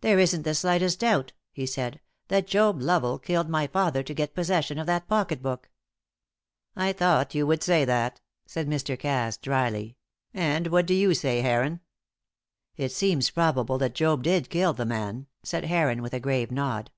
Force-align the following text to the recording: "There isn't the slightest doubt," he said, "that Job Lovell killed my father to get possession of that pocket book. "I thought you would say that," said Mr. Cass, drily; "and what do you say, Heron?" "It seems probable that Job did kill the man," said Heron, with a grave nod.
"There 0.00 0.18
isn't 0.18 0.44
the 0.44 0.54
slightest 0.54 1.00
doubt," 1.00 1.34
he 1.52 1.66
said, 1.66 2.00
"that 2.28 2.46
Job 2.46 2.80
Lovell 2.80 3.18
killed 3.18 3.50
my 3.50 3.66
father 3.66 4.02
to 4.02 4.14
get 4.14 4.32
possession 4.34 4.78
of 4.78 4.86
that 4.86 5.06
pocket 5.06 5.42
book. 5.42 5.68
"I 6.74 6.94
thought 6.94 7.34
you 7.34 7.46
would 7.46 7.62
say 7.62 7.84
that," 7.84 8.22
said 8.46 8.66
Mr. 8.66 8.98
Cass, 8.98 9.36
drily; 9.36 9.98
"and 10.32 10.68
what 10.68 10.86
do 10.86 10.94
you 10.94 11.12
say, 11.12 11.42
Heron?" 11.42 11.80
"It 12.78 12.92
seems 12.92 13.28
probable 13.28 13.76
that 13.76 13.94
Job 13.94 14.22
did 14.22 14.48
kill 14.48 14.72
the 14.72 14.86
man," 14.86 15.26
said 15.42 15.66
Heron, 15.66 16.00
with 16.00 16.14
a 16.14 16.18
grave 16.20 16.50
nod. 16.50 16.90